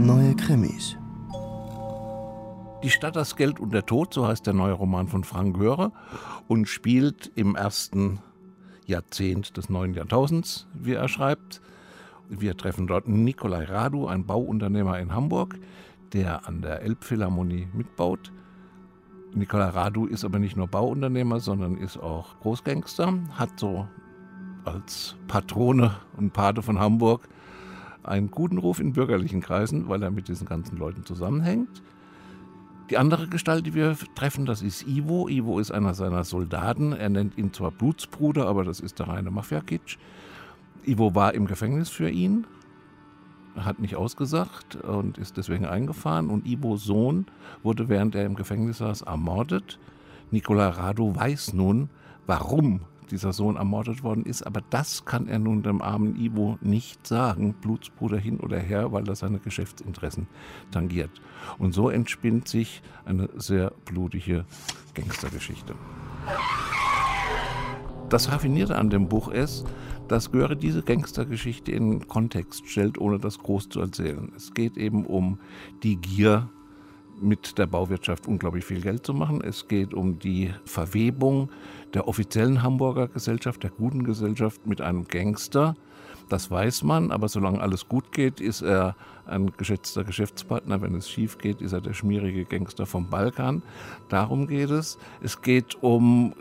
Neue 0.00 0.34
Krimis. 0.34 0.96
Die 2.82 2.88
Stadt, 2.88 3.16
das 3.16 3.36
Geld 3.36 3.60
und 3.60 3.74
der 3.74 3.84
Tod, 3.84 4.14
so 4.14 4.26
heißt 4.26 4.46
der 4.46 4.54
neue 4.54 4.72
Roman 4.72 5.08
von 5.08 5.24
Frank 5.24 5.58
Göre 5.58 5.92
und 6.48 6.68
spielt 6.68 7.30
im 7.34 7.54
ersten 7.54 8.18
Jahrzehnt 8.86 9.58
des 9.58 9.68
neuen 9.68 9.92
Jahrtausends, 9.92 10.66
wie 10.72 10.94
er 10.94 11.06
schreibt. 11.06 11.60
Wir 12.30 12.56
treffen 12.56 12.86
dort 12.86 13.08
Nikolai 13.08 13.64
Radu, 13.64 14.06
ein 14.06 14.24
Bauunternehmer 14.24 14.98
in 14.98 15.14
Hamburg, 15.14 15.58
der 16.14 16.48
an 16.48 16.62
der 16.62 16.80
Elbphilharmonie 16.80 17.68
mitbaut. 17.74 18.32
Nikolai 19.34 19.68
Radu 19.68 20.06
ist 20.06 20.24
aber 20.24 20.38
nicht 20.38 20.56
nur 20.56 20.66
Bauunternehmer, 20.66 21.40
sondern 21.40 21.76
ist 21.76 21.98
auch 21.98 22.40
Großgangster, 22.40 23.18
hat 23.32 23.60
so 23.60 23.86
als 24.64 25.16
Patrone 25.28 25.94
und 26.16 26.32
Pate 26.32 26.62
von 26.62 26.78
Hamburg 26.78 27.28
einen 28.02 28.30
guten 28.30 28.58
Ruf 28.58 28.80
in 28.80 28.92
bürgerlichen 28.92 29.40
Kreisen, 29.40 29.88
weil 29.88 30.02
er 30.02 30.10
mit 30.10 30.28
diesen 30.28 30.46
ganzen 30.46 30.78
Leuten 30.78 31.04
zusammenhängt. 31.04 31.82
Die 32.90 32.98
andere 32.98 33.28
Gestalt, 33.28 33.66
die 33.66 33.74
wir 33.74 33.96
treffen, 34.16 34.46
das 34.46 34.62
ist 34.62 34.86
Ivo. 34.86 35.28
Ivo 35.28 35.60
ist 35.60 35.70
einer 35.70 35.94
seiner 35.94 36.24
Soldaten. 36.24 36.92
Er 36.92 37.08
nennt 37.08 37.38
ihn 37.38 37.52
zwar 37.52 37.70
Blutsbruder, 37.70 38.46
aber 38.46 38.64
das 38.64 38.80
ist 38.80 38.98
der 38.98 39.08
reine 39.08 39.30
Mafia-Kitsch. 39.30 39.96
Ivo 40.84 41.14
war 41.14 41.34
im 41.34 41.46
Gefängnis 41.46 41.88
für 41.88 42.10
ihn, 42.10 42.46
hat 43.54 43.78
nicht 43.78 43.94
ausgesagt 43.94 44.76
und 44.76 45.18
ist 45.18 45.36
deswegen 45.36 45.66
eingefahren. 45.66 46.30
Und 46.30 46.46
Ivos 46.46 46.84
Sohn 46.84 47.26
wurde, 47.62 47.88
während 47.88 48.16
er 48.16 48.26
im 48.26 48.34
Gefängnis 48.34 48.78
saß, 48.78 49.02
ermordet. 49.02 49.78
Nicola 50.32 50.70
Rado 50.70 51.14
weiß 51.14 51.52
nun, 51.52 51.90
warum 52.26 52.80
dieser 53.10 53.32
Sohn 53.32 53.56
ermordet 53.56 54.02
worden 54.02 54.24
ist. 54.24 54.42
Aber 54.42 54.62
das 54.70 55.04
kann 55.04 55.28
er 55.28 55.38
nun 55.38 55.62
dem 55.62 55.82
armen 55.82 56.16
Ivo 56.16 56.58
nicht 56.60 57.06
sagen, 57.06 57.54
Blutsbruder 57.54 58.18
hin 58.18 58.40
oder 58.40 58.58
her, 58.58 58.92
weil 58.92 59.04
das 59.04 59.20
seine 59.20 59.38
Geschäftsinteressen 59.38 60.26
tangiert. 60.70 61.10
Und 61.58 61.72
so 61.72 61.90
entspinnt 61.90 62.48
sich 62.48 62.82
eine 63.04 63.28
sehr 63.36 63.72
blutige 63.84 64.44
Gangstergeschichte. 64.94 65.74
Das 68.08 68.30
Raffinierte 68.32 68.76
an 68.76 68.90
dem 68.90 69.08
Buch 69.08 69.28
ist, 69.28 69.66
dass 70.08 70.32
Göre 70.32 70.56
diese 70.56 70.82
Gangstergeschichte 70.82 71.70
in 71.70 72.08
Kontext 72.08 72.68
stellt, 72.68 72.98
ohne 72.98 73.18
das 73.18 73.38
groß 73.38 73.68
zu 73.68 73.80
erzählen. 73.80 74.32
Es 74.36 74.52
geht 74.52 74.76
eben 74.76 75.06
um 75.06 75.38
die 75.84 75.96
Gier 75.96 76.48
mit 77.20 77.58
der 77.58 77.66
Bauwirtschaft 77.66 78.26
unglaublich 78.26 78.64
viel 78.64 78.80
Geld 78.80 79.04
zu 79.04 79.14
machen. 79.14 79.42
Es 79.42 79.68
geht 79.68 79.94
um 79.94 80.18
die 80.18 80.52
Verwebung 80.64 81.50
der 81.94 82.08
offiziellen 82.08 82.62
Hamburger 82.62 83.08
Gesellschaft, 83.08 83.62
der 83.62 83.70
guten 83.70 84.04
Gesellschaft 84.04 84.66
mit 84.66 84.80
einem 84.80 85.06
Gangster. 85.06 85.74
Das 86.28 86.50
weiß 86.50 86.84
man, 86.84 87.10
aber 87.10 87.28
solange 87.28 87.60
alles 87.60 87.88
gut 87.88 88.12
geht, 88.12 88.40
ist 88.40 88.62
er 88.62 88.94
ein 89.26 89.52
geschätzter 89.56 90.04
Geschäftspartner. 90.04 90.80
Wenn 90.80 90.94
es 90.94 91.10
schief 91.10 91.38
geht, 91.38 91.60
ist 91.60 91.72
er 91.72 91.80
der 91.80 91.92
schmierige 91.92 92.44
Gangster 92.44 92.86
vom 92.86 93.10
Balkan. 93.10 93.62
Darum 94.08 94.46
geht 94.46 94.70
es. 94.70 94.96
Es 95.22 95.42
geht 95.42 95.82
um 95.82 96.34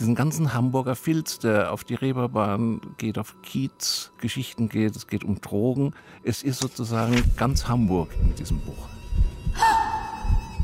diesen 0.00 0.14
ganzen 0.14 0.54
Hamburger 0.54 0.96
Filz, 0.96 1.38
der 1.38 1.72
auf 1.72 1.84
die 1.84 1.94
Reeperbahn 1.94 2.80
geht, 2.96 3.18
auf 3.18 3.36
Kiez 3.42 4.12
Geschichten 4.18 4.68
geht. 4.68 4.96
Es 4.96 5.06
geht 5.06 5.24
um 5.24 5.40
Drogen. 5.40 5.92
Es 6.24 6.42
ist 6.42 6.58
sozusagen 6.58 7.22
ganz 7.36 7.68
Hamburg 7.68 8.08
in 8.22 8.34
diesem 8.34 8.58
Buch. 8.58 8.99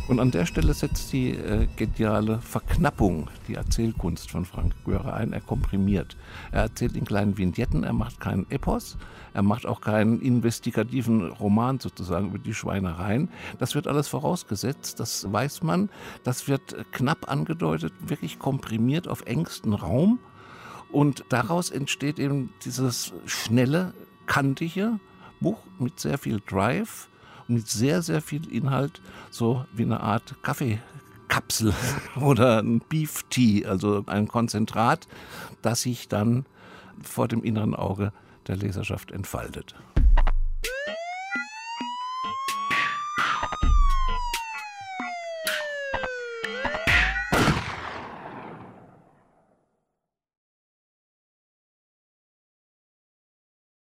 Und 0.09 0.21
an 0.21 0.31
der 0.31 0.47
Stelle 0.47 0.73
setzt 0.73 1.13
die 1.13 1.31
äh, 1.31 1.67
geniale 1.75 2.41
Verknappung, 2.41 3.29
die 3.49 3.55
Erzählkunst 3.55 4.31
von 4.31 4.45
Frank 4.45 4.73
Göre 4.85 5.13
ein. 5.13 5.33
Er 5.33 5.41
komprimiert. 5.41 6.17
Er 6.53 6.63
erzählt 6.63 6.97
in 6.97 7.05
kleinen 7.05 7.37
Vignetten, 7.37 7.83
er 7.83 7.93
macht 7.93 8.21
keinen 8.21 8.49
Epos, 8.49 8.97
er 9.35 9.43
macht 9.43 9.67
auch 9.67 9.81
keinen 9.81 10.21
investigativen 10.21 11.27
Roman 11.27 11.81
sozusagen 11.81 12.29
über 12.29 12.39
die 12.39 12.55
Schweinereien. 12.55 13.31
Das 13.59 13.75
wird 13.75 13.89
alles 13.89 14.07
vorausgesetzt, 14.07 15.01
das 15.01 15.31
weiß 15.33 15.65
man. 15.65 15.91
Das 16.23 16.47
wird 16.47 16.77
knapp 16.93 17.29
angedeutet, 17.29 17.93
wirklich 17.99 18.39
komprimiert 18.39 19.09
auf 19.09 19.27
engstem 19.27 19.73
Raum. 19.73 20.21
Und 20.93 21.25
daraus 21.31 21.71
entsteht 21.71 22.21
eben 22.21 22.51
dieses 22.65 23.13
schnelle, 23.27 23.93
kantige 24.27 25.01
Buch 25.41 25.59
mit 25.81 25.99
sehr 25.99 26.17
viel 26.17 26.41
Drive 26.47 27.09
mit 27.49 27.69
sehr, 27.69 28.03
sehr 28.03 28.21
viel 28.21 28.47
Inhalt, 28.53 29.01
so 29.31 29.65
wie 29.73 29.85
eine 29.85 30.01
Art 30.01 30.35
Kaffeekapsel 30.43 31.75
oder 32.21 32.63
ein 32.63 32.81
Beef 32.81 33.25
Tea, 33.31 33.67
also 33.67 34.05
ein 34.07 34.29
Konzentrat, 34.29 35.07
das 35.63 35.83
sich 35.83 36.09
dann 36.09 36.47
vor 37.03 37.29
dem 37.29 37.43
inneren 37.43 37.75
Auge 37.75 38.13
der 38.47 38.57
Leserschaft 38.57 39.11
entfaltet. 39.11 39.75